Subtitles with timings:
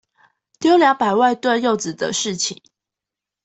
[0.57, 2.59] 丟兩百萬噸柚子的事情